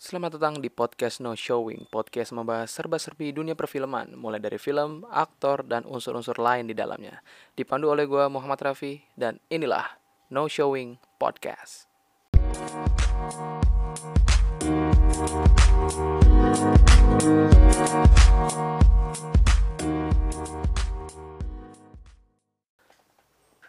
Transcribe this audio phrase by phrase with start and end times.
[0.00, 1.84] Selamat datang di podcast No Showing.
[1.92, 7.20] Podcast membahas serba-serbi dunia perfilman, mulai dari film, aktor, dan unsur-unsur lain di dalamnya.
[7.52, 10.00] Dipandu oleh gue Muhammad Rafi, dan inilah
[10.32, 11.84] No Showing Podcast.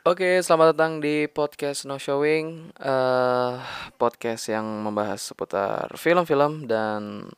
[0.02, 3.54] Oke, selamat datang di podcast No Showing, eh
[4.02, 7.30] podcast yang membahas seputar film-film dan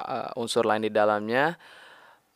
[0.00, 1.60] eh, unsur lain di dalamnya.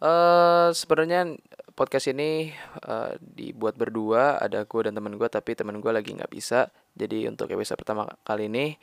[0.04, 1.40] eh sebenarnya
[1.72, 2.52] podcast ini
[2.84, 6.68] eh, dibuat berdua, ada gue dan teman gue, tapi teman gue lagi nggak bisa.
[6.92, 8.76] Jadi untuk episode pertama kali ini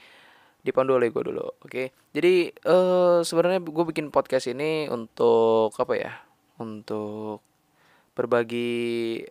[0.65, 1.93] dipandu oleh gue dulu, oke?
[2.17, 6.17] Jadi eh sebenarnya gue bikin podcast ini untuk apa ya?
[6.57, 7.45] Untuk
[8.17, 9.21] berbagi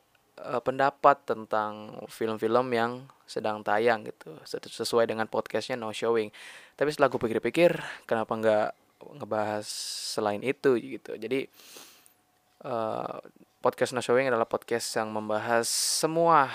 [0.41, 2.93] eh, pendapat tentang film-film yang
[3.27, 6.31] sedang tayang gitu Ses- sesuai dengan podcastnya No Showing.
[6.79, 7.71] Tapi setelah gue pikir-pikir
[8.07, 8.69] kenapa nggak
[9.21, 9.67] ngebahas
[10.17, 11.17] selain itu gitu.
[11.19, 11.49] Jadi
[12.65, 13.17] eh,
[13.61, 16.53] podcast No Showing adalah podcast yang membahas semua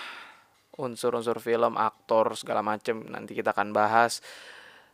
[0.79, 3.03] unsur-unsur film aktor segala macem.
[3.11, 4.23] Nanti kita akan bahas.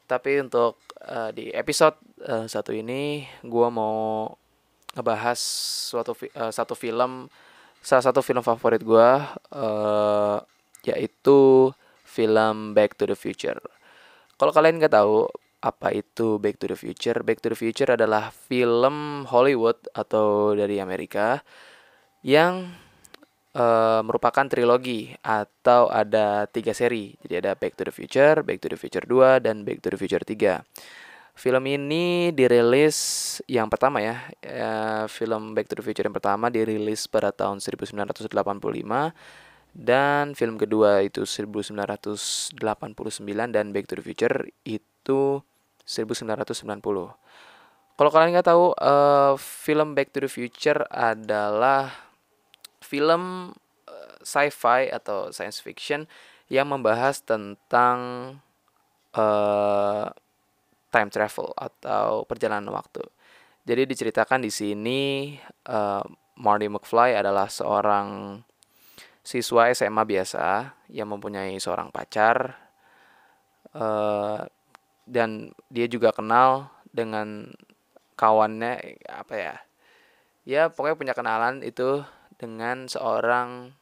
[0.07, 4.31] Tapi untuk eh, di episode eh, satu ini gue mau
[4.97, 5.37] ngebahas
[5.93, 7.29] suatu eh, satu film
[7.81, 9.09] salah satu film favorit gue
[9.55, 10.37] eh
[10.87, 11.71] yaitu
[12.07, 13.59] film Back to the Future.
[14.39, 15.27] Kalau kalian nggak tahu
[15.59, 20.79] apa itu Back to the Future, Back to the Future adalah film Hollywood atau dari
[20.79, 21.43] Amerika
[22.23, 22.71] yang
[23.51, 27.13] eh, merupakan trilogi atau ada tiga seri.
[27.19, 29.99] Jadi ada Back to the Future, Back to the Future 2, dan Back to the
[29.99, 30.63] Future 3.
[31.37, 32.97] Film ini dirilis
[33.45, 39.13] yang pertama ya, eh, film Back to the Future yang pertama dirilis pada tahun 1985
[39.77, 42.57] dan film kedua itu 1989
[43.53, 45.45] dan Back to the Future itu
[45.85, 47.13] 1990.
[47.93, 51.93] Kalau kalian nggak tahu, eh, film Back to the Future adalah
[52.81, 53.53] film
[53.85, 56.09] eh, sci-fi atau science fiction
[56.49, 57.97] yang membahas tentang
[59.13, 60.09] eh
[60.91, 63.03] time travel atau perjalanan waktu.
[63.67, 65.01] Jadi diceritakan di sini
[65.67, 66.05] eh,
[66.39, 68.39] Marty McFly adalah seorang
[69.27, 72.55] siswa SMA biasa yang mempunyai seorang pacar
[73.75, 74.39] eh,
[75.07, 75.29] dan
[75.67, 77.51] dia juga kenal dengan
[78.15, 79.55] kawannya apa ya?
[80.47, 82.07] Ya pokoknya punya kenalan itu
[82.39, 83.75] dengan seorang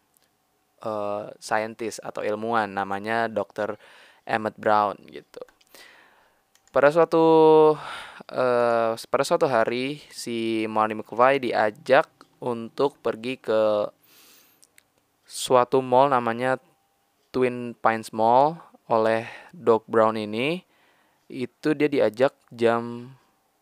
[0.81, 3.77] eh, scientist atau ilmuwan namanya Dr.
[4.25, 5.45] Emmett Brown gitu.
[6.75, 7.25] Pada suatu
[8.27, 12.03] eh pada suatu hari si Marty McFly diajak
[12.43, 13.87] untuk pergi ke
[15.23, 16.59] suatu mall namanya
[17.31, 18.59] Twin Pines Mall
[18.91, 19.23] oleh
[19.55, 20.67] Doc Brown ini.
[21.31, 23.15] Itu dia diajak jam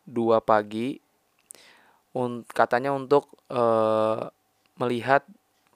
[0.10, 0.98] 2 pagi
[2.18, 4.26] un- katanya untuk eh,
[4.82, 5.22] melihat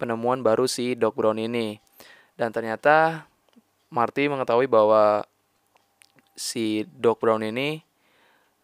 [0.02, 1.78] penemuan baru si Doc Brown ini.
[2.34, 3.30] Dan ternyata
[3.94, 5.22] Marty mengetahui bahwa
[6.38, 7.82] si Doc Brown ini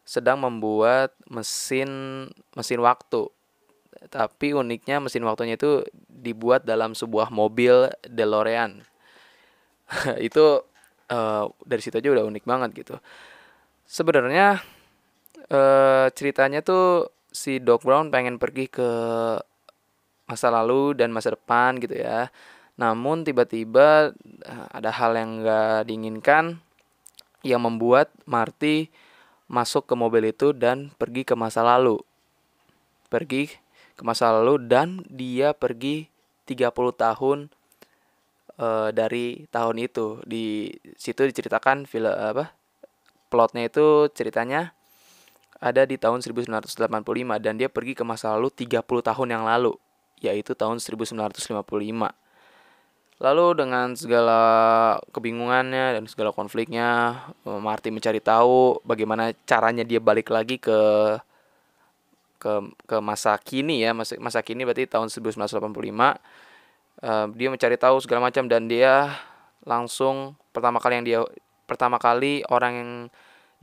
[0.06, 1.90] sedang membuat mesin
[2.54, 3.28] mesin waktu.
[4.14, 8.86] Tapi uniknya mesin waktunya itu dibuat dalam sebuah mobil DeLorean.
[10.28, 10.46] itu
[11.10, 12.96] eh, dari situ aja udah unik banget gitu.
[13.90, 14.62] Sebenarnya
[15.50, 18.90] eh, ceritanya tuh si Doc Brown pengen pergi ke
[20.30, 22.28] masa lalu dan masa depan gitu ya.
[22.76, 24.12] Namun tiba-tiba
[24.44, 26.63] eh, ada hal yang gak diinginkan
[27.44, 28.88] yang membuat Marty
[29.52, 32.00] masuk ke mobil itu dan pergi ke masa lalu.
[33.12, 33.52] Pergi
[33.94, 36.10] ke masa lalu dan dia pergi
[36.50, 37.38] 30 tahun
[38.58, 40.24] eh, dari tahun itu.
[40.26, 42.56] Di situ diceritakan film apa?
[43.30, 44.74] Plotnya itu ceritanya
[45.64, 46.92] ada di tahun 1985
[47.40, 49.76] dan dia pergi ke masa lalu 30 tahun yang lalu,
[50.20, 52.23] yaitu tahun 1955.
[53.22, 54.42] Lalu dengan segala
[55.14, 60.80] kebingungannya dan segala konfliknya, eh, Marty mencari tahu bagaimana caranya dia balik lagi ke
[62.42, 62.54] ke
[62.90, 66.18] ke masa kini ya, masa masa kini berarti tahun 1985.
[67.04, 69.14] Eh, dia mencari tahu segala macam dan dia
[69.64, 71.20] langsung pertama kali yang dia
[71.70, 72.92] pertama kali orang yang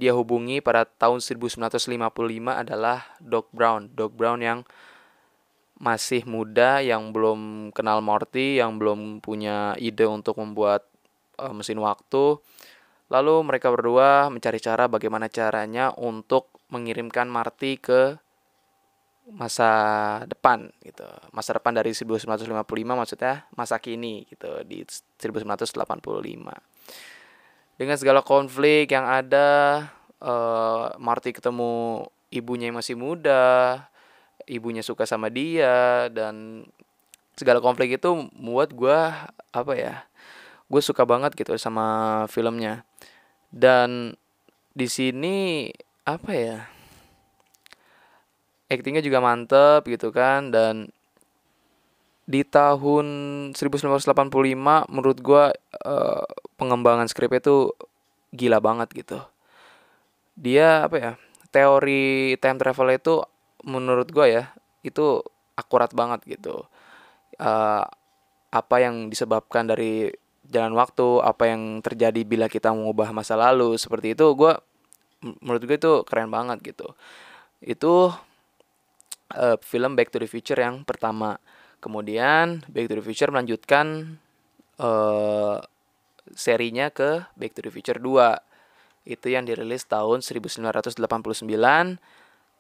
[0.00, 3.93] dia hubungi pada tahun 1955 adalah Doc Brown.
[3.93, 4.64] Doc Brown yang
[5.81, 10.85] masih muda yang belum kenal Morty, yang belum punya ide untuk membuat
[11.41, 12.37] eh, mesin waktu.
[13.11, 18.15] Lalu mereka berdua mencari cara bagaimana caranya untuk mengirimkan Marty ke
[19.35, 19.71] masa
[20.31, 21.06] depan gitu.
[21.35, 22.47] Masa depan dari 1955
[22.87, 25.75] maksudnya masa kini gitu di 1985.
[27.81, 29.49] Dengan segala konflik yang ada
[30.23, 33.89] uh, Marty ketemu ibunya yang masih muda,
[34.50, 36.67] ibunya suka sama dia dan
[37.38, 38.99] segala konflik itu membuat gue
[39.55, 40.05] apa ya
[40.67, 42.82] gue suka banget gitu sama filmnya.
[43.50, 44.14] Dan
[44.75, 45.67] di sini
[46.06, 46.58] apa ya
[48.70, 50.94] aktingnya juga mantep gitu kan dan
[52.31, 53.06] di tahun
[53.58, 54.14] 1985
[54.87, 55.44] menurut gue
[55.82, 56.25] uh,
[56.55, 57.75] pengembangan skripnya itu
[58.31, 59.19] gila banget gitu.
[60.38, 61.12] Dia apa ya
[61.50, 63.26] teori time travel itu
[63.64, 64.44] menurut gue ya
[64.84, 65.20] itu
[65.56, 66.64] akurat banget gitu.
[67.40, 67.84] Uh,
[68.50, 70.10] apa yang disebabkan dari
[70.50, 74.52] jalan waktu apa yang terjadi bila kita mengubah masa lalu seperti itu gue
[75.44, 76.96] menurut gue itu keren banget gitu.
[77.60, 78.10] Itu
[79.36, 81.38] uh, film Back to the Future yang pertama.
[81.80, 84.18] Kemudian Back to the Future melanjutkan
[84.80, 85.60] uh,
[86.34, 91.00] serinya ke Back to the Future 2 itu yang dirilis tahun 1989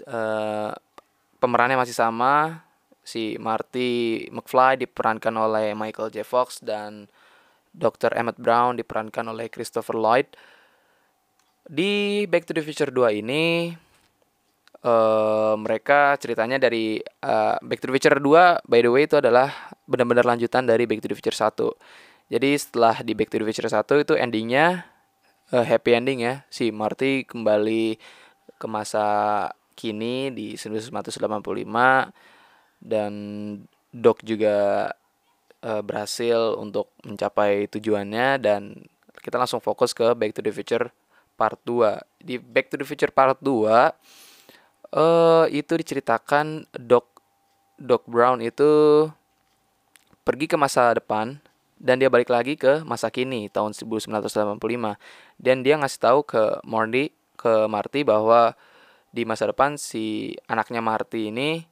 [0.08, 0.72] uh,
[1.40, 2.62] pemerannya masih sama
[3.00, 6.22] si Marty McFly diperankan oleh Michael J.
[6.22, 7.08] Fox dan
[7.72, 8.12] Dr.
[8.12, 10.28] Emmett Brown diperankan oleh Christopher Lloyd
[11.64, 13.72] di Back to the Future 2 ini
[14.84, 19.48] uh, mereka ceritanya dari uh, Back to the Future 2 by the way itu adalah
[19.88, 23.70] benar-benar lanjutan dari Back to the Future 1 jadi setelah di Back to the Future
[23.70, 24.84] 1 itu endingnya
[25.54, 27.96] uh, happy ending ya si Marty kembali
[28.60, 29.06] ke masa
[29.80, 30.92] kini di 1985
[32.84, 33.12] dan
[33.88, 34.88] Doc juga
[35.64, 38.76] uh, berhasil untuk mencapai tujuannya dan
[39.24, 40.92] kita langsung fokus ke Back to the Future
[41.40, 41.96] Part 2.
[42.20, 43.84] Di Back to the Future Part 2 uh,
[44.92, 47.08] eh, itu diceritakan Doc
[47.80, 49.08] Doc Brown itu
[50.20, 51.40] pergi ke masa depan
[51.80, 54.60] dan dia balik lagi ke masa kini tahun 1985
[55.40, 57.08] dan dia ngasih tahu ke Morty
[57.40, 58.52] ke Marty bahwa
[59.10, 61.62] di masa depan si anaknya Marty ini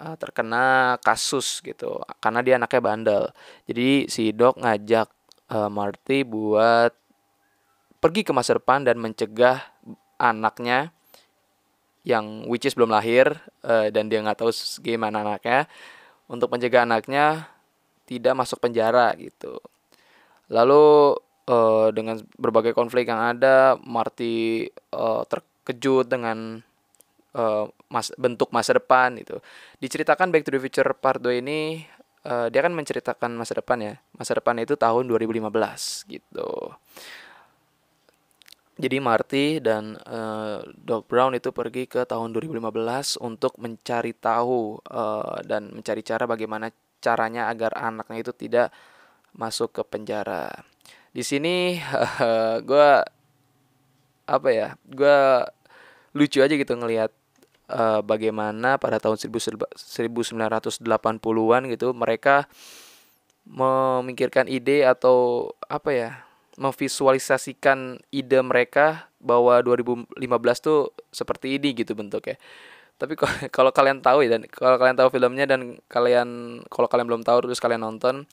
[0.00, 3.24] uh, terkena kasus gitu karena dia anaknya bandel
[3.64, 5.08] jadi si Doc ngajak
[5.50, 6.92] uh, Marty buat
[8.00, 9.60] pergi ke masa depan dan mencegah
[10.20, 10.92] anaknya
[12.04, 13.28] yang which is belum lahir
[13.64, 15.68] uh, dan dia nggak tahu gimana anaknya
[16.30, 17.50] untuk mencegah anaknya
[18.08, 19.60] tidak masuk penjara gitu.
[20.50, 21.14] Lalu
[21.46, 25.22] uh, dengan berbagai konflik yang ada, Marty uh,
[25.70, 26.58] terkejut dengan
[27.38, 29.38] uh, mas bentuk masa depan itu.
[29.78, 31.86] Diceritakan Back to the Future Part 2 ini
[32.26, 33.94] uh, dia kan menceritakan masa depan ya.
[34.18, 35.46] Masa depan itu tahun 2015
[36.10, 36.50] gitu.
[38.80, 45.38] Jadi Marty dan uh, Doc Brown itu pergi ke tahun 2015 untuk mencari tahu uh,
[45.44, 48.68] dan mencari cara bagaimana caranya agar anaknya itu tidak
[49.36, 50.48] masuk ke penjara.
[51.12, 51.76] Di sini
[52.68, 52.90] gue
[54.24, 54.72] apa ya?
[54.88, 55.44] Gue
[56.16, 57.10] lucu aja gitu ngelihat
[57.70, 62.50] uh, bagaimana pada tahun 1980-an gitu mereka
[63.46, 66.10] memikirkan ide atau apa ya?
[66.60, 70.12] memvisualisasikan ide mereka bahwa 2015
[70.60, 72.36] tuh seperti ini gitu bentuknya
[73.00, 73.16] tapi
[73.56, 77.48] kalau kalian tahu ya dan kalau kalian tahu filmnya dan kalian kalau kalian belum tahu
[77.48, 78.28] terus kalian nonton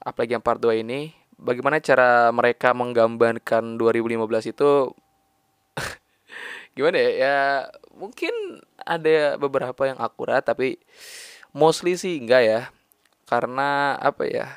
[0.00, 4.96] apalagi yang part 2 ini bagaimana cara mereka menggambarkan 2015 itu
[6.80, 7.10] gimana ya?
[7.12, 7.36] Ya
[7.92, 8.32] mungkin
[8.80, 10.80] ada beberapa yang akurat tapi
[11.52, 12.60] mostly sih enggak ya.
[13.28, 14.48] Karena apa ya?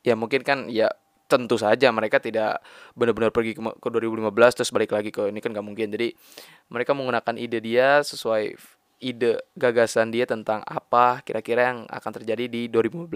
[0.00, 0.88] Ya mungkin kan ya
[1.30, 2.58] tentu saja mereka tidak
[2.98, 5.92] benar-benar pergi ke, ke 2015 terus balik lagi ke ini kan nggak mungkin.
[5.92, 6.16] Jadi
[6.72, 8.56] mereka menggunakan ide dia sesuai
[9.00, 13.08] ide gagasan dia tentang apa kira-kira yang akan terjadi di 2015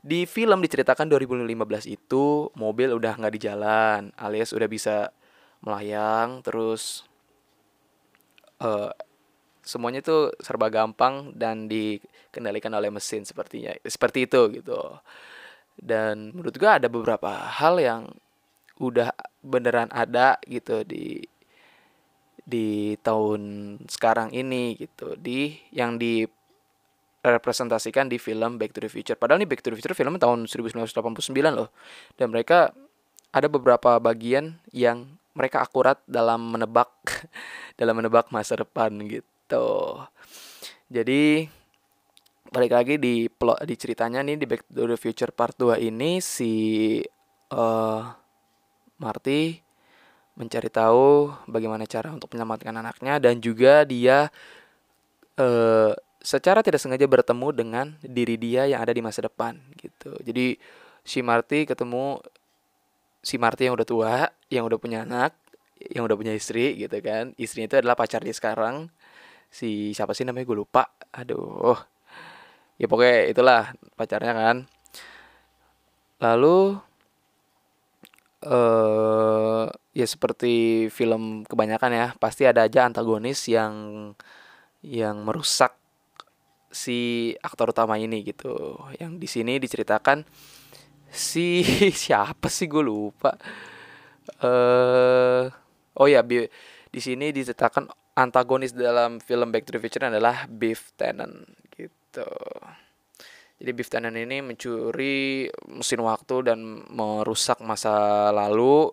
[0.00, 5.12] di film diceritakan 2015 itu mobil udah nggak di jalan alias udah bisa
[5.60, 7.04] melayang terus
[8.62, 8.90] uh,
[9.62, 14.78] semuanya itu serba gampang dan dikendalikan oleh mesin sepertinya seperti itu gitu
[15.78, 18.02] dan menurut gue ada beberapa hal yang
[18.82, 21.22] udah beneran ada gitu di
[22.42, 26.26] di tahun sekarang ini gitu di yang di
[27.22, 29.14] representasikan di film Back to the Future.
[29.14, 31.70] Padahal ini Back to the Future film tahun 1989 loh.
[32.18, 32.74] Dan mereka
[33.30, 36.92] ada beberapa bagian yang mereka akurat dalam menebak
[37.80, 40.00] dalam menebak masa depan gitu.
[40.92, 41.48] Jadi
[42.52, 46.20] balik lagi di plot di ceritanya nih di Back to the Future Part 2 ini
[46.20, 46.52] si
[47.48, 48.02] uh,
[49.00, 49.56] Marty
[50.36, 54.28] mencari tahu bagaimana cara untuk menyelamatkan anaknya dan juga dia
[55.40, 60.12] uh, secara tidak sengaja bertemu dengan diri dia yang ada di masa depan gitu.
[60.20, 60.56] Jadi
[61.02, 62.22] si Marty ketemu
[63.22, 64.14] si Marty yang udah tua,
[64.50, 65.32] yang udah punya anak,
[65.90, 67.32] yang udah punya istri gitu kan.
[67.38, 68.90] Istrinya itu adalah pacar dia sekarang.
[69.50, 70.46] Si siapa sih namanya?
[70.46, 70.90] Gue lupa.
[71.14, 71.78] Aduh.
[72.76, 73.62] Ya pokoknya itulah
[73.94, 74.56] pacarnya kan.
[76.22, 76.78] Lalu
[78.42, 83.74] eh ya seperti film kebanyakan ya pasti ada aja antagonis yang
[84.82, 85.78] yang merusak
[86.72, 88.82] si aktor utama ini gitu.
[88.98, 90.26] Yang di sini diceritakan
[91.12, 91.60] si
[92.02, 93.36] siapa sih gue lupa
[94.40, 95.44] eh
[95.92, 101.48] oh ya di sini diceritakan antagonis dalam film Back to the Future adalah Biff Tannen
[101.72, 102.28] gitu.
[103.62, 106.58] Jadi Biff Tannen ini mencuri mesin waktu dan
[106.92, 108.92] merusak masa lalu.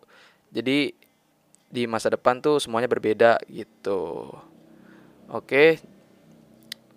[0.54, 0.94] Jadi
[1.70, 4.32] di masa depan tuh semuanya berbeda gitu.
[5.30, 5.84] Oke.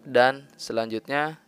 [0.03, 1.39] Dan selanjutnya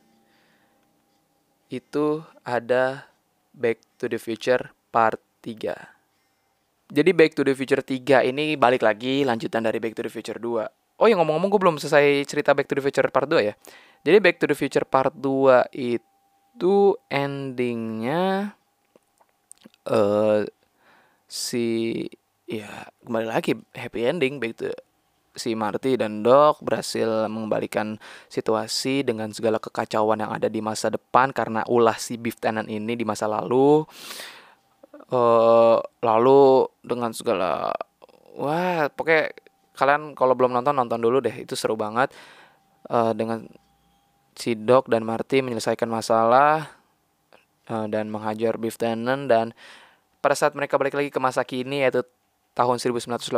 [1.71, 3.14] itu ada
[3.55, 6.91] Back to the Future Part 3.
[6.91, 10.37] Jadi Back to the Future 3 ini balik lagi lanjutan dari Back to the Future
[10.37, 11.01] 2.
[11.01, 13.55] Oh ya ngomong-ngomong gue belum selesai cerita Back to the Future Part 2 ya.
[14.05, 16.77] Jadi Back to the Future Part 2 itu
[17.09, 18.55] endingnya
[19.89, 20.45] uh,
[21.25, 21.67] si
[22.45, 24.71] ya kembali lagi happy ending Back to
[25.35, 27.99] si Marty dan Doc berhasil mengembalikan
[28.31, 32.95] situasi dengan segala kekacauan yang ada di masa depan karena ulah si Beef Tannen ini
[32.95, 33.83] di masa lalu.
[35.11, 37.77] Uh, lalu dengan segala
[38.35, 39.37] wah pokoknya
[39.77, 42.15] kalian kalau belum nonton nonton dulu deh itu seru banget.
[42.87, 43.49] Uh, dengan
[44.39, 46.69] si Doc dan Marty menyelesaikan masalah
[47.71, 49.55] uh, dan menghajar Beef Tannen dan
[50.23, 52.07] pada saat mereka balik lagi ke masa kini yaitu
[52.55, 53.35] tahun 1985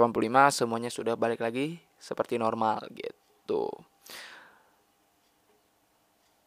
[0.53, 3.69] semuanya sudah balik lagi seperti normal gitu.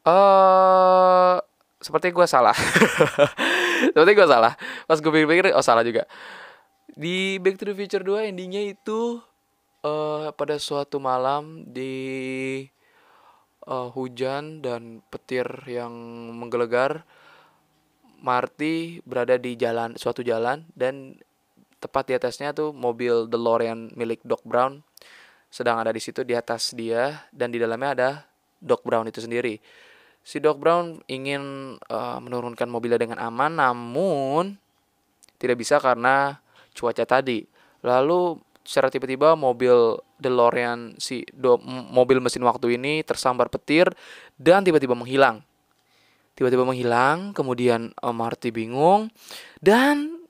[0.06, 1.38] Eh uh,
[1.79, 2.56] seperti gue salah.
[3.96, 4.53] seperti gue salah.
[4.86, 6.03] Pas gue pikir-pikir, oh salah juga.
[6.91, 9.24] Di Back to the Future 2 endingnya itu
[9.88, 12.68] uh, pada suatu malam di
[13.63, 15.91] uh, hujan dan petir yang
[16.36, 17.08] menggelegar,
[18.20, 21.15] Marty berada di jalan suatu jalan dan
[21.79, 24.84] tepat di atasnya tuh mobil DeLorean milik Doc Brown
[25.50, 28.10] sedang ada di situ di atas dia dan di dalamnya ada
[28.62, 29.58] Doc Brown itu sendiri
[30.29, 34.60] si Doc Brown ingin uh, menurunkan mobilnya dengan aman namun
[35.39, 36.38] tidak bisa karena
[36.75, 37.48] cuaca tadi.
[37.82, 43.88] Lalu secara tiba-tiba mobil DeLorean si do, mobil mesin waktu ini tersambar petir
[44.36, 45.41] dan tiba-tiba menghilang.
[46.36, 49.12] Tiba-tiba menghilang, kemudian uh, Marty bingung
[49.60, 50.24] dan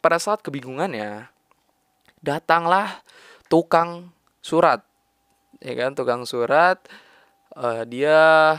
[0.00, 1.28] pada saat kebingungannya
[2.20, 3.02] datanglah
[3.48, 4.84] tukang surat.
[5.60, 6.80] Ya kan, tukang surat
[7.56, 8.56] uh, dia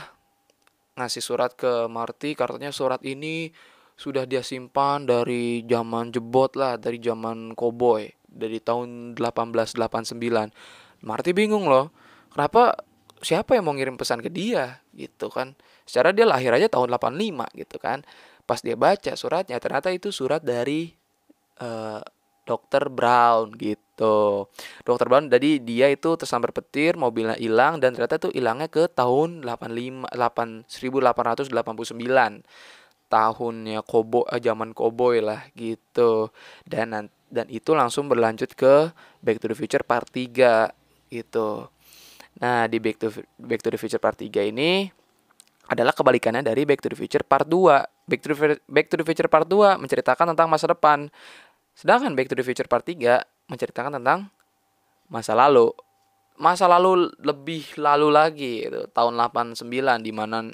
[0.94, 3.50] ngasih surat ke Marty katanya surat ini
[3.96, 10.20] sudah dia simpan dari zaman jebot lah dari zaman koboi dari tahun 1889
[11.00, 11.88] Marty bingung loh
[12.28, 12.76] kenapa
[13.22, 15.54] siapa yang mau ngirim pesan ke dia gitu kan.
[15.86, 18.02] Secara dia lahir aja tahun 85 gitu kan.
[18.44, 20.90] Pas dia baca suratnya ternyata itu surat dari
[21.62, 22.02] uh,
[22.42, 24.50] Dokter Brown gitu.
[24.82, 29.46] Dokter Brown jadi dia itu tersambar petir, mobilnya hilang dan ternyata tuh hilangnya ke tahun
[29.46, 32.42] 85 8 1889.
[33.12, 36.32] Tahunnya kobo eh, zaman koboi lah gitu.
[36.66, 38.92] Dan dan itu langsung berlanjut ke
[39.24, 40.68] Back to the Future Part 3
[41.08, 41.68] gitu.
[42.40, 43.08] Nah, di Back to
[43.40, 44.88] Back to the Future Part 3 ini
[45.68, 48.08] adalah kebalikannya dari Back to the Future Part 2.
[48.08, 48.36] Back to the,
[48.68, 51.08] Back to the Future Part 2 menceritakan tentang masa depan.
[51.72, 54.28] Sedangkan Back to the Future Part 3 menceritakan tentang
[55.08, 55.72] masa lalu.
[56.40, 59.68] Masa lalu lebih lalu lagi itu tahun 89
[60.00, 60.48] di mana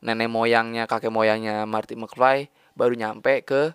[0.00, 3.72] nenek moyangnya, kakek moyangnya Marty McFly baru nyampe ke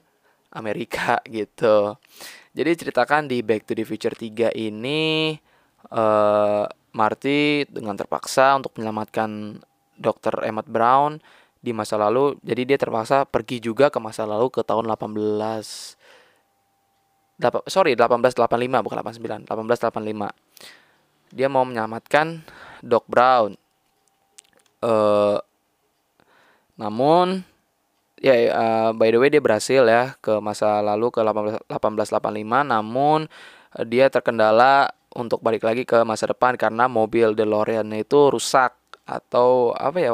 [0.53, 1.95] Amerika gitu.
[2.53, 5.37] Jadi ceritakan di Back to the Future 3 ini
[5.93, 9.61] uh, Marty dengan terpaksa untuk menyelamatkan
[9.99, 10.41] Dr.
[10.41, 11.21] Emmett Brown
[11.61, 12.39] di masa lalu.
[12.41, 15.98] Jadi dia terpaksa pergi juga ke masa lalu ke tahun 18
[17.67, 20.31] sorry 1885 bukan 89 1885
[21.33, 22.41] dia mau menyelamatkan
[22.81, 23.53] Doc Brown.
[24.79, 25.37] Uh,
[26.79, 27.43] namun
[28.23, 33.27] ya uh, by the way dia berhasil ya ke masa lalu ke 18, 1885 namun
[33.87, 39.97] dia terkendala untuk balik lagi ke masa depan karena mobil DeLorean itu rusak atau apa
[39.99, 40.11] ya?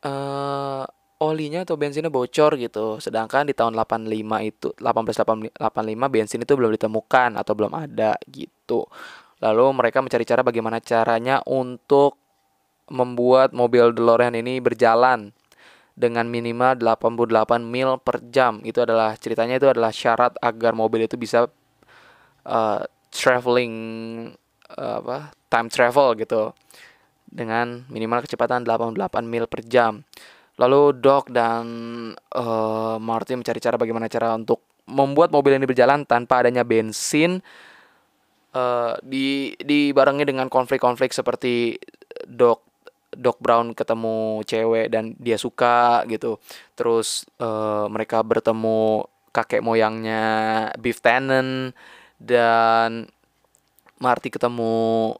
[0.00, 0.84] Uh,
[1.18, 3.02] olinya atau bensinnya bocor gitu.
[3.02, 4.10] Sedangkan di tahun 85
[4.46, 5.58] itu 1885
[6.14, 8.86] bensin itu belum ditemukan atau belum ada gitu.
[9.42, 12.18] Lalu mereka mencari cara bagaimana caranya untuk
[12.88, 15.30] membuat mobil DeLorean ini berjalan
[15.98, 18.62] dengan minimal 88 mil per jam.
[18.62, 21.50] Itu adalah ceritanya itu adalah syarat agar mobil itu bisa
[22.46, 23.74] uh, traveling
[24.78, 26.54] uh, apa time travel gitu
[27.28, 28.94] dengan minimal kecepatan 88
[29.26, 30.06] mil per jam.
[30.58, 31.64] Lalu Doc dan
[32.34, 37.40] uh, Marty mencari cara bagaimana cara untuk membuat mobil ini berjalan tanpa adanya bensin.
[38.48, 41.76] Uh, di dibarengi dengan konflik-konflik seperti
[42.24, 42.64] Doc
[43.12, 46.42] Doc Brown ketemu cewek dan dia suka gitu.
[46.74, 50.26] Terus uh, mereka bertemu kakek moyangnya
[50.80, 51.70] Beef Tannen
[52.18, 53.06] dan
[54.02, 55.14] Marty ketemu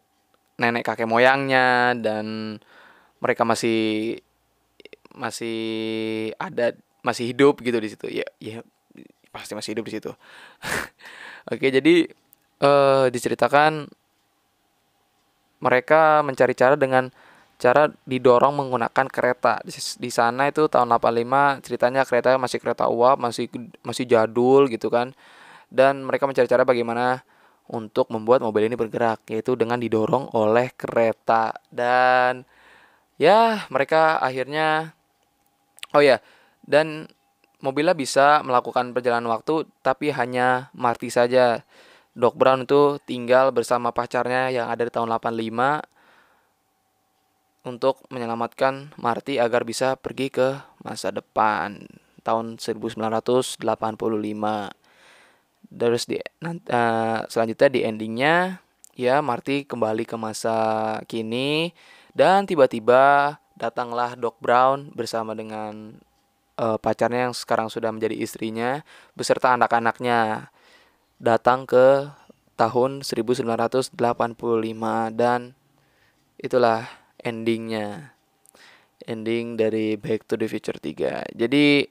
[0.59, 2.59] nenek kakek moyangnya dan
[3.23, 4.19] mereka masih
[5.19, 5.59] masih
[6.39, 6.73] ada
[7.03, 8.07] masih hidup gitu di situ.
[8.09, 8.63] Ya ya
[9.35, 10.11] pasti masih hidup di situ.
[11.53, 12.09] Oke jadi
[12.63, 13.91] uh, diceritakan
[15.59, 17.11] mereka mencari cara dengan
[17.59, 19.59] cara didorong menggunakan kereta.
[19.67, 23.51] Di, di sana itu tahun 85 ceritanya kereta masih kereta uap masih
[23.83, 25.13] masih jadul gitu kan.
[25.69, 27.21] Dan mereka mencari cara bagaimana
[27.69, 31.53] untuk membuat mobil ini bergerak yaitu dengan didorong oleh kereta.
[31.69, 32.47] Dan
[33.21, 34.95] ya mereka akhirnya
[35.95, 36.21] oh ya
[36.65, 37.09] dan
[37.59, 41.65] mobilnya bisa melakukan perjalanan waktu tapi hanya Marty saja.
[42.19, 45.87] Doc Brown itu tinggal bersama pacarnya yang ada di tahun 85
[47.63, 51.87] untuk menyelamatkan Marty agar bisa pergi ke masa depan
[52.27, 53.63] tahun 1985
[55.69, 58.65] terus di uh, selanjutnya di endingnya
[58.99, 61.77] ya Marty kembali ke masa kini
[62.17, 65.99] dan tiba-tiba datanglah Doc Brown bersama dengan
[66.55, 68.87] uh, pacarnya yang sekarang sudah menjadi istrinya
[69.19, 70.55] beserta anak-anaknya.
[71.19, 72.07] Datang ke
[72.55, 73.99] tahun 1985
[75.19, 75.59] dan
[76.39, 76.87] itulah
[77.19, 78.15] endingnya.
[79.09, 81.87] Ending dari Back to the Future 3 jadi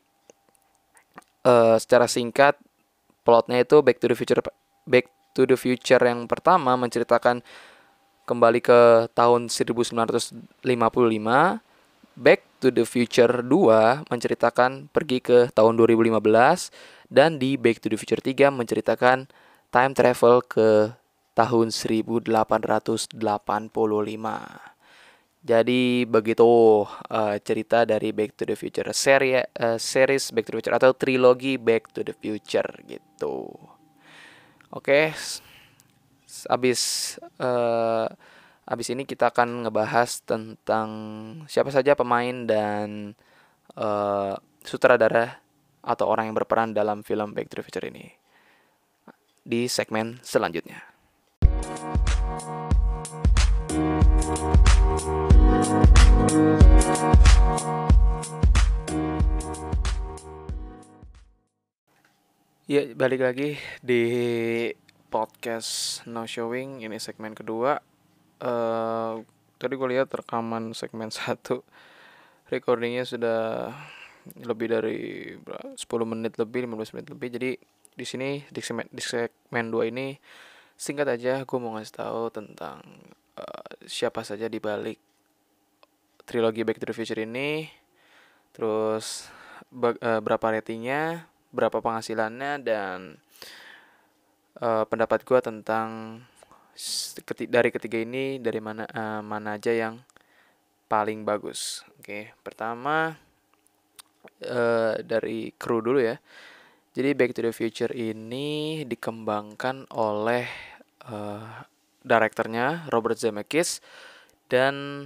[1.47, 2.59] uh, secara singkat
[3.23, 4.43] plotnya itu Back to the Future
[4.83, 7.41] Back to the Future yang pertama menceritakan
[8.27, 10.59] kembali ke tahun 1955
[12.17, 16.19] Back to the Future 2 menceritakan pergi ke tahun 2015
[17.07, 19.31] dan di Back to the Future 3 menceritakan
[19.71, 20.91] time travel ke
[21.37, 23.15] tahun 1885.
[25.47, 30.59] Jadi begitu uh, cerita dari Back to the Future seri uh, series Back to the
[30.59, 33.55] Future atau trilogi Back to the Future gitu.
[34.73, 35.13] Oke.
[35.13, 35.47] Okay.
[36.45, 38.05] Abis uh,
[38.67, 40.89] abis ini kita akan ngebahas tentang
[41.49, 43.17] siapa saja pemain dan
[43.79, 45.41] uh, sutradara
[45.81, 48.11] atau orang yang berperan dalam film Back to the Future ini
[49.47, 50.83] di segmen selanjutnya.
[62.67, 64.03] Ya, balik lagi di
[65.07, 67.79] podcast No Showing ini segmen kedua.
[68.43, 69.23] Uh,
[69.55, 71.63] tadi gue lihat rekaman segmen satu,
[72.51, 73.71] recordingnya sudah
[74.43, 74.99] lebih dari
[75.39, 77.29] 10 menit lebih, 15 menit lebih.
[77.31, 77.51] Jadi
[77.97, 80.13] di sini di segmen di segmen 2 ini
[80.77, 82.85] singkat aja gue mau ngasih tahu tentang
[83.39, 85.01] uh, siapa saja di balik
[86.27, 87.71] trilogi Back to the Future ini.
[88.51, 89.31] Terus
[89.71, 93.23] uh, berapa ratingnya, berapa penghasilannya dan
[94.61, 96.21] uh, pendapat gue tentang
[97.25, 99.97] keti dari ketiga ini dari mana uh, mana aja yang
[100.85, 101.83] paling bagus.
[101.97, 102.23] Oke, okay.
[102.45, 103.17] pertama
[104.45, 106.17] uh, dari kru dulu ya.
[106.97, 110.49] Jadi Back to the Future ini dikembangkan oleh
[111.05, 111.61] uh,
[112.01, 113.85] direkturnya Robert Zemeckis
[114.49, 115.05] dan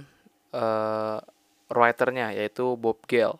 [0.56, 1.20] uh,
[1.68, 3.36] writernya yaitu Bob Gale.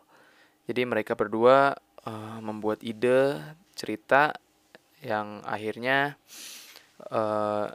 [0.69, 3.41] Jadi mereka berdua uh, membuat ide
[3.73, 4.37] cerita
[5.03, 6.15] yang akhirnya
[7.11, 7.69] uh,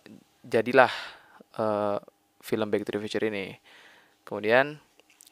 [0.48, 0.92] jadilah
[1.60, 2.00] uh,
[2.40, 3.60] film Back to the Future ini.
[4.24, 4.80] Kemudian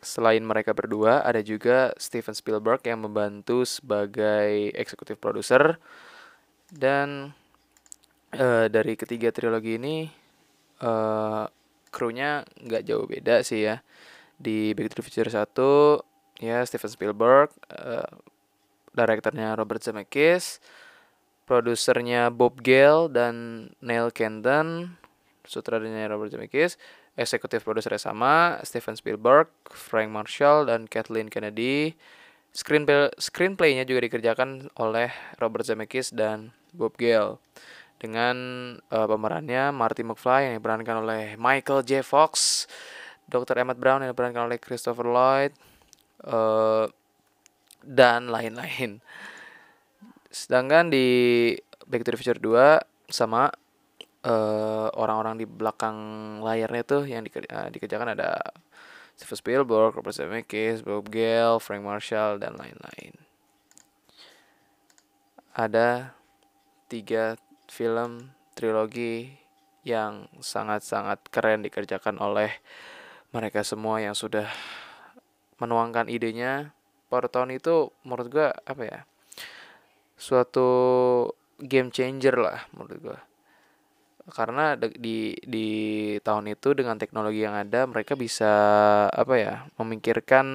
[0.04, 5.82] selain mereka berdua ada juga Steven Spielberg yang membantu sebagai eksekutif produser
[6.70, 7.34] dan
[8.38, 10.06] uh, dari ketiga trilogi ini
[10.86, 11.50] uh,
[11.90, 13.82] krunya nggak jauh beda sih ya
[14.36, 18.06] di Back to the Future 1 ya Steven Spielberg uh,
[18.96, 20.64] direkturnya Robert Zemeckis,
[21.46, 24.98] produsernya Bob Gale dan Neil Kenton,
[25.46, 26.78] sutradaranya Robert Zemeckis,
[27.16, 31.96] eksekutif produsernya sama Steven Spielberg, Frank Marshall dan Kathleen Kennedy.
[32.56, 35.12] Screenplay screenplaynya juga dikerjakan oleh
[35.44, 37.40] Robert Zemeckis dan Bob Gale
[38.00, 38.36] dengan
[38.92, 42.04] uh, pemerannya Marty McFly yang diperankan oleh Michael J.
[42.04, 42.64] Fox,
[43.28, 43.60] Dr.
[43.64, 45.52] Emmett Brown yang diperankan oleh Christopher Lloyd,
[46.28, 46.88] uh,
[47.84, 49.00] dan lain-lain.
[50.36, 51.08] Sedangkan di
[51.88, 53.48] Back to the Future 2 sama
[54.28, 55.96] uh, orang-orang di belakang
[56.44, 58.36] layarnya tuh yang di, uh, dikerjakan ada
[59.16, 63.16] Steven Spielberg, Robert Zemeckis, Bob Gale, Frank Marshall, dan lain-lain.
[65.56, 66.12] Ada
[66.92, 67.40] tiga
[67.72, 69.40] film trilogi
[69.88, 72.52] yang sangat-sangat keren dikerjakan oleh
[73.32, 74.52] mereka semua yang sudah
[75.64, 76.76] menuangkan idenya.
[77.08, 79.00] Per tahun itu menurut gue apa ya?
[80.16, 80.68] Suatu
[81.60, 83.20] game changer lah menurut gue
[84.26, 85.68] karena di di
[86.18, 88.50] tahun itu dengan teknologi yang ada mereka bisa
[89.14, 90.48] apa ya memikirkan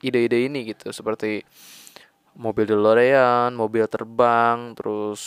[0.00, 0.88] ide-ide ini gitu.
[0.96, 1.44] Seperti
[2.40, 5.20] mobil DeLorean, mobil terbang, terus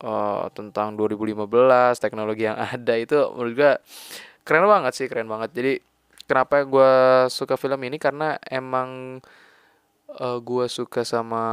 [0.00, 1.44] uh, tentang 2015
[2.00, 3.72] teknologi yang ada itu menurut gue
[4.48, 5.52] keren banget sih keren banget.
[5.52, 5.72] Jadi
[6.24, 6.92] kenapa gue
[7.28, 8.00] suka film ini?
[8.00, 9.20] Karena emang
[10.16, 11.44] uh, gue suka sama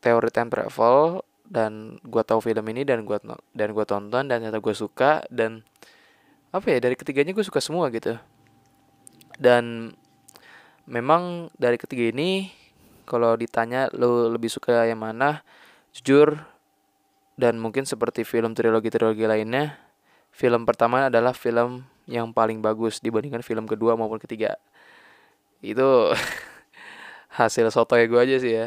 [0.00, 3.18] teori time travel dan gue tahu film ini dan gue
[3.54, 5.62] dan gue tonton dan ternyata gue suka dan
[6.50, 8.18] apa ya dari ketiganya gue suka semua gitu.
[9.36, 9.92] Dan
[10.88, 12.50] memang dari ketiga ini
[13.06, 15.44] kalau ditanya lo lebih suka yang mana
[15.94, 16.40] jujur
[17.36, 19.76] dan mungkin seperti film trilogi-trilogi lainnya
[20.36, 24.60] film pertama adalah film yang paling bagus dibandingkan film kedua maupun ketiga.
[25.64, 26.12] Itu
[27.36, 28.66] hasil soto gue aja sih ya.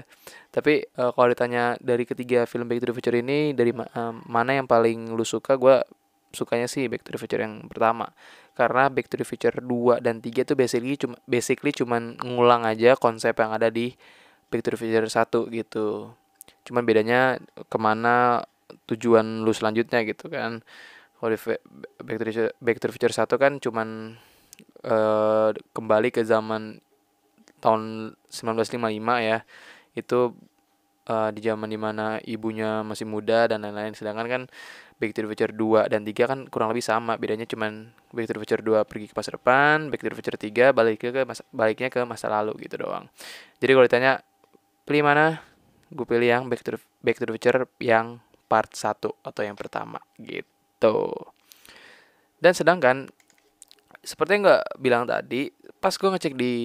[0.53, 4.61] Tapi uh, kalau ditanya dari ketiga film Back to the Future ini dari uh, mana
[4.61, 5.81] yang paling lu suka gue
[6.29, 8.13] sukanya sih Back to the Future yang pertama.
[8.53, 12.93] Karena Back to the Future 2 dan 3 tuh basically cuma basically cuman ngulang aja
[12.93, 13.97] konsep yang ada di
[14.53, 16.13] Back to the Future 1 gitu.
[16.69, 18.45] Cuman bedanya ke mana
[18.85, 20.61] tujuan lu selanjutnya gitu kan.
[21.17, 21.37] Kalau di
[22.05, 23.87] Back to the Future, Back to the Future 1 kan cuman
[24.85, 26.85] uh, kembali ke zaman
[27.59, 29.37] tahun 1955 ya
[29.95, 30.19] itu
[31.09, 34.43] uh, di zaman di mana ibunya masih muda dan lain-lain sedangkan kan
[34.99, 38.33] Back to the Future 2 dan 3 kan kurang lebih sama bedanya cuman Back to
[38.35, 41.41] the Future 2 pergi ke masa depan Back to the Future 3 balik ke masa,
[41.55, 43.07] baliknya ke masa lalu gitu doang.
[43.63, 44.11] Jadi kalau ditanya
[44.83, 45.39] pilih mana?
[45.89, 48.19] Gue pilih yang Back to the, Back to the Future yang
[48.51, 51.15] part 1 atau yang pertama gitu.
[52.39, 53.07] Dan sedangkan
[54.03, 55.47] seperti yang gue bilang tadi
[55.79, 56.55] pas gue ngecek di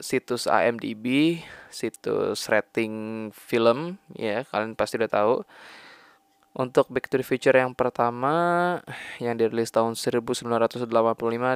[0.00, 1.36] situs IMDb
[1.68, 5.36] situs rating film ya kalian pasti udah tahu.
[6.54, 8.78] Untuk Back to the Future yang pertama
[9.18, 10.86] yang dirilis tahun 1985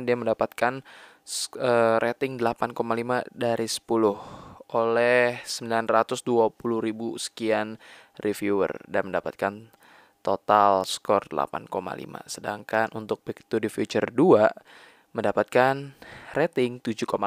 [0.02, 0.82] dia mendapatkan
[1.54, 2.74] uh, rating 8,5
[3.30, 3.78] dari 10
[4.68, 6.26] oleh 920
[6.82, 7.78] ribu sekian
[8.18, 9.70] reviewer dan mendapatkan
[10.20, 11.70] total skor 8,5
[12.26, 14.50] sedangkan untuk Back to the Future 2
[15.18, 15.98] mendapatkan
[16.38, 17.18] rating 7,8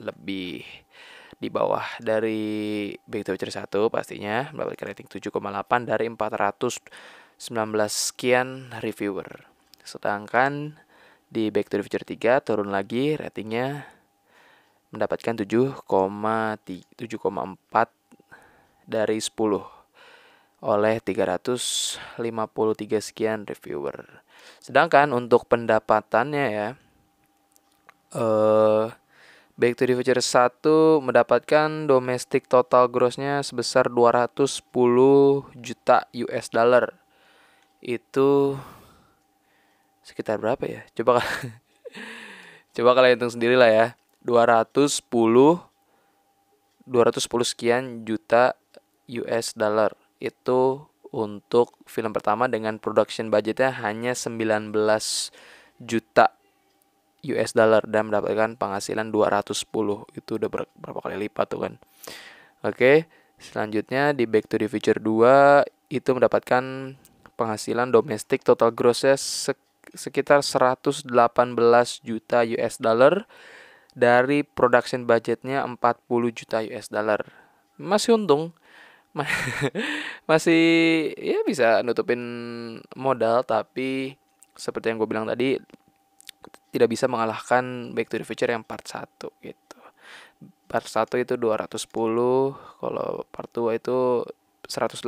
[0.00, 0.64] lebih
[1.36, 5.36] di bawah dari the Future 1 pastinya mendapatkan rating 7,8
[5.84, 6.88] dari 419
[7.92, 9.44] sekian reviewer.
[9.84, 10.80] Sedangkan
[11.28, 13.84] di Back to the Future 3 turun lagi ratingnya
[14.88, 15.84] mendapatkan 7,4
[18.88, 19.36] dari 10
[20.62, 21.98] oleh 353
[23.02, 24.22] sekian reviewer.
[24.62, 26.68] Sedangkan untuk pendapatannya ya
[28.16, 29.02] eh
[29.52, 34.64] Back to the Future 1 mendapatkan domestic total grossnya sebesar 210
[35.60, 36.96] juta US dollar.
[37.84, 38.56] Itu
[40.00, 40.82] sekitar berapa ya?
[40.96, 41.20] Coba
[42.74, 43.86] Coba kalian hitung sendiri lah ya.
[44.24, 45.62] 210 210
[47.44, 48.56] sekian juta
[49.20, 49.92] US dollar.
[50.16, 54.72] Itu untuk film pertama dengan production budgetnya hanya 19
[55.76, 56.32] juta
[57.22, 59.62] US dollar dan mendapatkan penghasilan 210
[60.18, 61.74] itu udah berapa kali lipat tuh kan.
[62.66, 63.06] Oke
[63.42, 66.94] selanjutnya di Back to the Future 2 itu mendapatkan
[67.34, 69.18] penghasilan domestik total grossnya
[69.92, 71.10] sekitar 118
[72.06, 73.26] juta US dollar
[73.92, 75.76] dari production budgetnya 40
[76.32, 77.20] juta US dollar.
[77.76, 78.56] Masih untung.
[80.30, 80.62] Masih
[81.20, 82.20] ya bisa nutupin
[82.96, 84.16] modal tapi
[84.56, 85.60] seperti yang gue bilang tadi
[86.72, 89.04] tidak bisa mengalahkan Back to the Future yang part 1
[89.44, 89.78] gitu.
[90.66, 91.88] Part 1 itu 210,
[92.80, 94.24] kalau part 2 itu
[94.66, 95.04] 118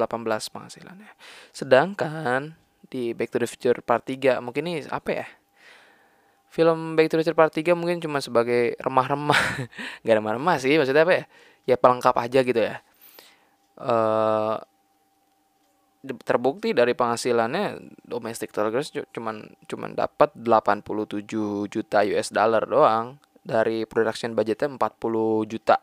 [0.53, 1.13] penghasilannya.
[1.57, 2.55] Sedangkan
[2.93, 5.27] di Back to the Future part 3 mungkin ini apa ya?
[6.53, 9.41] Film Back to the Future part 3 mungkin cuma sebagai remah-remah.
[10.05, 11.25] Gak remah-remah sih, maksudnya apa ya?
[11.65, 12.85] Ya pelengkap aja gitu ya.
[13.75, 14.61] Uh,
[16.05, 21.25] terbukti dari penghasilannya domestic target cuman cuman dapat 87
[21.73, 23.17] juta US dollar doang.
[23.45, 25.77] Dari production budgetnya 40 juta.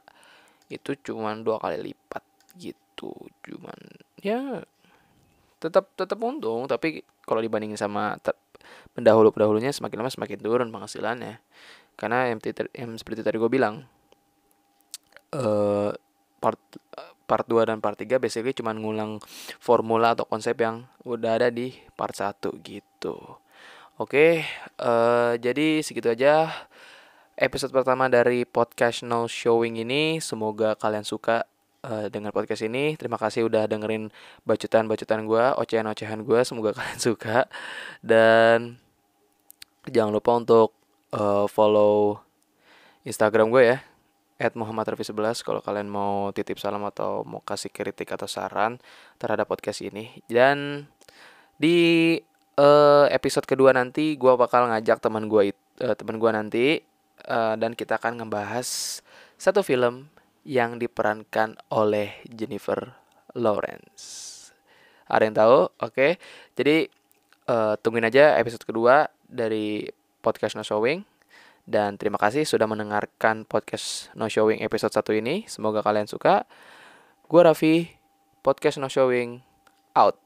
[0.66, 2.24] Itu cuman dua kali lipat
[2.58, 3.14] gitu.
[3.46, 3.78] Cuman
[4.18, 4.66] ya
[5.62, 6.66] tetap tetap untung.
[6.66, 8.18] Tapi kalau dibandingin sama
[8.98, 11.38] pendahulu-pendahulunya semakin lama semakin turun penghasilannya.
[11.94, 12.42] Karena yang,
[12.74, 13.86] yang seperti tadi gue bilang
[15.38, 15.94] uh,
[16.42, 16.62] part
[17.32, 19.24] part 2 dan part 3 basically cuma ngulang
[19.64, 23.40] formula atau konsep yang udah ada di part 1 gitu
[24.02, 24.42] Oke,
[24.82, 26.50] uh, jadi segitu aja
[27.38, 30.18] episode pertama dari podcast No Showing ini.
[30.18, 31.46] Semoga kalian suka
[31.86, 32.98] uh, dengan podcast ini.
[32.98, 34.10] Terima kasih udah dengerin
[34.42, 36.40] bacotan-bacotan gue, ocehan-ocehan gue.
[36.42, 37.46] Semoga kalian suka.
[38.02, 38.82] Dan
[39.86, 40.74] jangan lupa untuk
[41.14, 42.26] uh, follow
[43.06, 43.91] Instagram gue ya
[44.42, 48.82] at Muhammad Rafi 11 kalau kalian mau titip salam atau mau kasih kritik atau saran
[49.22, 50.90] terhadap podcast ini dan
[51.62, 52.18] di
[52.58, 55.54] uh, episode kedua nanti gue bakal ngajak teman gue
[55.86, 56.66] uh, teman gue nanti
[57.30, 59.00] uh, dan kita akan ngebahas
[59.38, 60.10] satu film
[60.42, 62.98] yang diperankan oleh Jennifer
[63.38, 64.30] Lawrence.
[65.06, 65.58] Ada yang tahu?
[65.70, 65.94] Oke.
[65.94, 66.12] Okay.
[66.58, 66.78] Jadi
[67.52, 69.86] uh, tungguin aja episode kedua dari
[70.24, 71.11] podcast No Showing.
[71.68, 75.36] Dan terima kasih sudah mendengarkan podcast No Showing episode 1 ini.
[75.46, 76.50] Semoga kalian suka.
[77.30, 77.96] Gue Raffi,
[78.44, 79.46] podcast No Showing,
[79.96, 80.18] out.